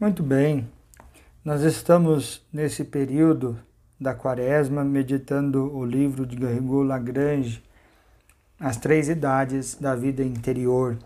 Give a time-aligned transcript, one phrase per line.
[0.00, 0.70] Muito bem,
[1.44, 3.58] nós estamos nesse período
[4.00, 7.64] da quaresma meditando o livro de Garrigou Lagrange,
[8.60, 10.96] As Três Idades da Vida Interior.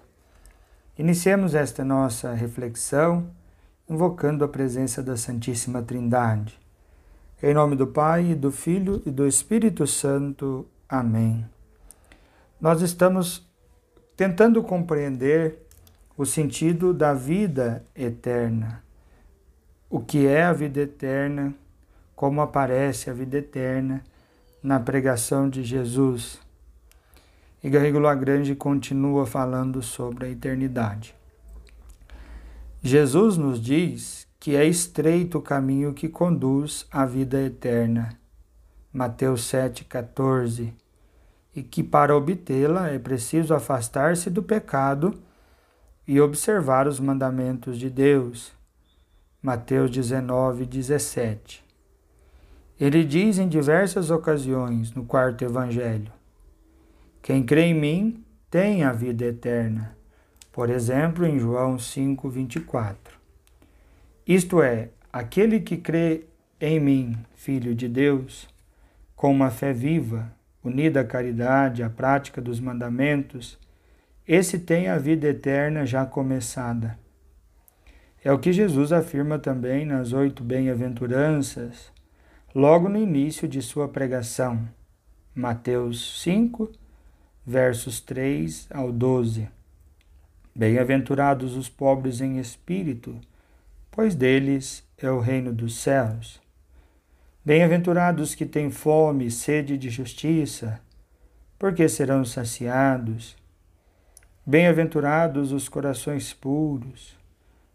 [0.98, 3.30] Iniciemos esta nossa reflexão
[3.88, 6.60] invocando a presença da Santíssima Trindade.
[7.42, 10.68] Em nome do Pai, do Filho e do Espírito Santo.
[10.86, 11.46] Amém.
[12.60, 13.50] Nós estamos
[14.14, 15.66] tentando compreender
[16.16, 18.82] o sentido da vida eterna.
[19.88, 21.54] O que é a vida eterna,
[22.14, 24.02] como aparece a vida eterna
[24.62, 26.40] na pregação de Jesus.
[27.62, 31.14] E Garrigo Lagrange continua falando sobre a eternidade.
[32.82, 38.18] Jesus nos diz que é estreito o caminho que conduz à vida eterna.
[38.92, 40.72] Mateus 7,14.
[41.54, 45.14] E que para obtê-la é preciso afastar-se do pecado
[46.12, 48.52] e observar os mandamentos de Deus.
[49.42, 51.64] Mateus 19, 17.
[52.78, 56.12] Ele diz em diversas ocasiões no quarto evangelho:
[57.22, 59.96] Quem crê em mim tem a vida eterna.
[60.52, 63.18] Por exemplo, em João 5, 24.
[64.26, 66.26] Isto é, aquele que crê
[66.60, 68.46] em mim, Filho de Deus,
[69.16, 70.30] com uma fé viva,
[70.62, 73.58] unida à caridade, à prática dos mandamentos,
[74.26, 76.98] esse tem a vida eterna já começada.
[78.24, 81.90] É o que Jesus afirma também nas oito bem-aventuranças,
[82.54, 84.68] logo no início de sua pregação.
[85.34, 86.70] Mateus 5,
[87.44, 89.48] versos 3 ao 12.
[90.54, 93.18] Bem-aventurados os pobres em espírito,
[93.90, 96.40] pois deles é o reino dos céus.
[97.44, 100.80] Bem-aventurados que têm fome e sede de justiça,
[101.58, 103.41] porque serão saciados.
[104.44, 107.16] Bem-aventurados os corações puros,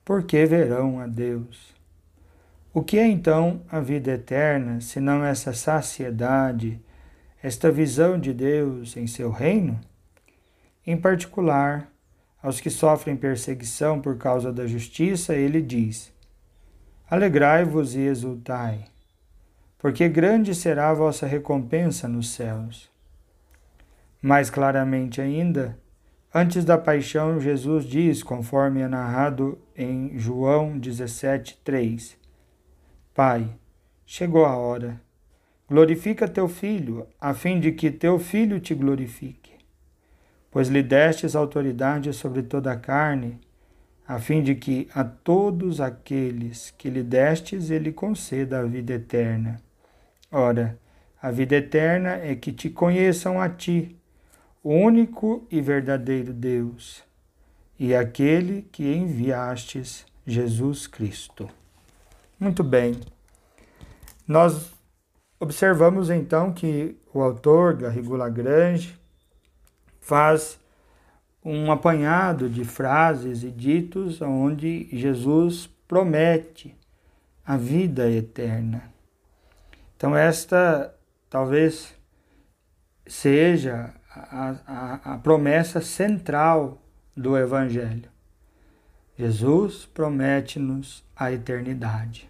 [0.04, 1.74] porque verão a Deus.
[2.74, 6.78] O que é então a vida eterna, senão essa saciedade,
[7.42, 9.80] esta visão de Deus em seu reino?
[10.86, 11.90] Em particular,
[12.44, 16.14] aos que sofrem perseguição por causa da justiça, ele diz:
[17.10, 18.84] Alegrai-vos e exultai,
[19.80, 22.92] porque grande será a vossa recompensa nos céus.
[24.22, 25.80] Mais claramente ainda,
[26.40, 32.16] Antes da paixão, Jesus diz, conforme é narrado em João 17, 3:
[33.12, 33.50] Pai,
[34.06, 35.02] chegou a hora.
[35.68, 39.54] Glorifica teu filho, a fim de que teu filho te glorifique.
[40.52, 43.42] Pois lhe destes autoridade sobre toda a carne,
[44.08, 49.60] a fim de que a todos aqueles que lhe destes ele conceda a vida eterna.
[50.32, 50.78] Ora,
[51.20, 53.98] a vida eterna é que te conheçam a ti,
[54.74, 57.04] único e verdadeiro Deus,
[57.80, 61.50] e aquele que enviastes, Jesus Cristo.
[62.40, 63.00] Muito bem.
[64.28, 64.74] Nós
[65.40, 69.00] observamos então que o autor, Garrigou Lagrange,
[70.02, 70.60] faz
[71.44, 76.76] um apanhado de frases e ditos onde Jesus promete
[77.46, 78.92] a vida eterna.
[79.96, 80.94] Então, esta
[81.30, 81.96] talvez
[83.06, 83.94] seja
[84.32, 86.82] a, a, a promessa central
[87.16, 88.10] do Evangelho.
[89.18, 92.30] Jesus promete-nos a eternidade.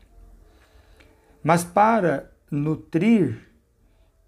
[1.44, 3.40] Mas para nutrir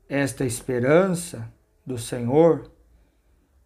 [0.08, 1.52] esta esperança
[1.86, 2.70] do Senhor,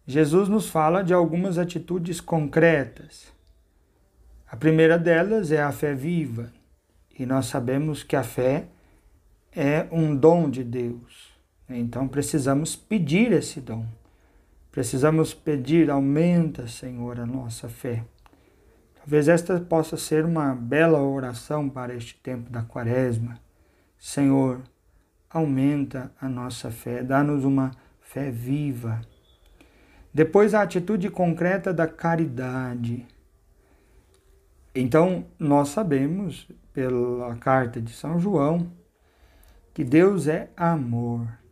[0.06, 3.32] Jesus nos fala de algumas atitudes concretas.
[4.46, 6.52] A primeira delas é a fé viva,
[7.18, 8.68] e nós sabemos que a fé
[9.50, 11.33] é um dom de Deus.
[11.68, 13.86] Então precisamos pedir esse dom.
[14.70, 18.04] Precisamos pedir, aumenta, Senhor, a nossa fé.
[18.96, 23.38] Talvez esta possa ser uma bela oração para este tempo da quaresma.
[23.98, 24.62] Senhor,
[25.30, 27.70] aumenta a nossa fé, dá-nos uma
[28.00, 29.00] fé viva.
[30.12, 33.06] Depois, a atitude concreta da caridade.
[34.74, 38.72] Então, nós sabemos, pela carta de São João,
[39.72, 41.43] que Deus é amor.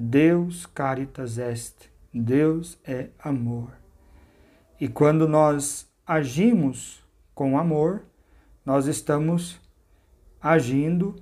[0.00, 3.72] Deus caritas est, Deus é amor.
[4.80, 7.02] E quando nós agimos
[7.34, 8.04] com amor,
[8.64, 9.60] nós estamos
[10.40, 11.16] agindo,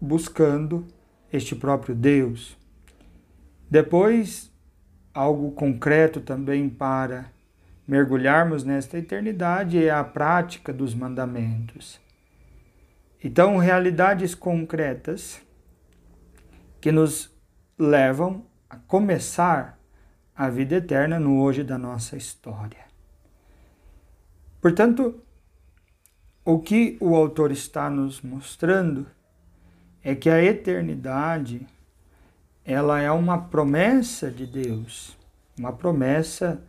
[0.00, 0.86] buscando
[1.32, 2.56] este próprio Deus.
[3.68, 4.52] Depois,
[5.12, 7.32] algo concreto também para
[7.88, 12.00] mergulharmos nesta eternidade é a prática dos mandamentos.
[13.22, 15.42] Então, realidades concretas
[16.80, 17.35] que nos
[17.78, 19.78] levam a começar
[20.34, 22.84] a vida eterna no hoje da nossa história.
[24.60, 25.20] Portanto,
[26.44, 29.06] o que o autor está nos mostrando
[30.02, 31.66] é que a eternidade
[32.64, 35.16] ela é uma promessa de Deus,
[35.58, 36.60] uma promessa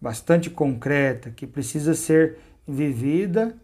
[0.00, 3.56] bastante concreta que precisa ser vivida,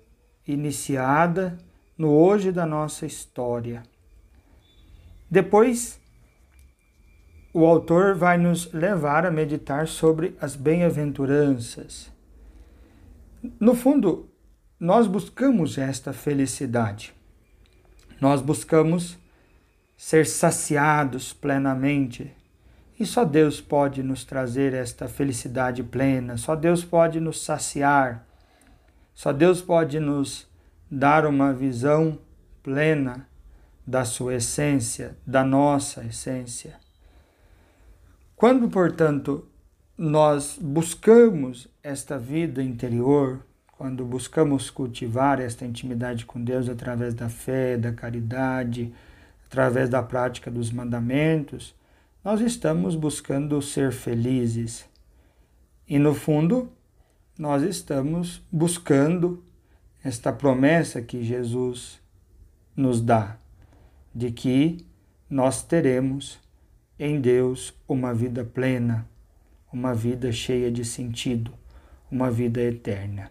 [0.46, 1.58] iniciada
[1.96, 3.82] no hoje da nossa história.
[5.31, 6.00] Depois,
[7.58, 12.12] o autor vai nos levar a meditar sobre as bem-aventuranças.
[13.58, 14.29] No fundo,
[14.79, 17.14] nós buscamos esta felicidade.
[18.20, 19.17] Nós buscamos
[19.97, 22.31] ser saciados plenamente.
[23.00, 28.26] E só Deus pode nos trazer esta felicidade plena, só Deus pode nos saciar,
[29.14, 30.47] só Deus pode nos
[30.91, 32.19] dar uma visão
[32.62, 33.26] plena
[33.87, 36.85] da sua essência, da nossa essência.
[38.37, 39.47] Quando, portanto,
[39.97, 43.41] nós buscamos esta vida interior,
[43.79, 48.93] quando buscamos cultivar esta intimidade com Deus através da fé, da caridade,
[49.47, 51.75] através da prática dos mandamentos,
[52.23, 54.85] nós estamos buscando ser felizes.
[55.88, 56.71] E no fundo,
[57.38, 59.43] nós estamos buscando
[60.05, 61.99] esta promessa que Jesus
[62.77, 63.38] nos dá,
[64.15, 64.85] de que
[65.31, 66.38] nós teremos
[66.98, 69.06] em Deus uma vida plena,
[69.70, 71.52] uma vida cheia de sentido,
[72.10, 73.31] uma vida eterna.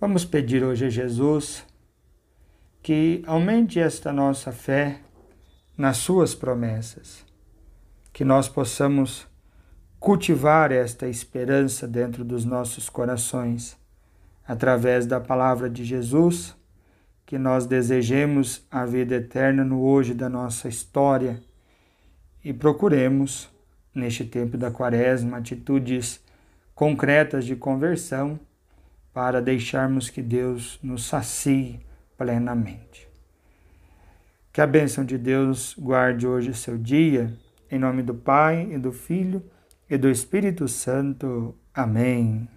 [0.00, 1.66] Vamos pedir hoje a Jesus
[2.80, 5.00] que aumente esta nossa fé
[5.76, 7.24] nas Suas promessas,
[8.12, 9.26] que nós possamos
[9.98, 13.76] cultivar esta esperança dentro dos nossos corações
[14.46, 16.56] através da palavra de Jesus,
[17.26, 21.42] que nós desejemos a vida eterna no hoje da nossa história
[22.48, 23.50] e procuremos,
[23.94, 26.18] neste tempo da Quaresma, atitudes
[26.74, 28.40] concretas de conversão
[29.12, 31.78] para deixarmos que Deus nos sacie
[32.16, 33.06] plenamente.
[34.50, 37.36] Que a bênção de Deus guarde hoje seu dia,
[37.70, 39.44] em nome do Pai e do Filho
[39.90, 41.54] e do Espírito Santo.
[41.74, 42.48] Amém.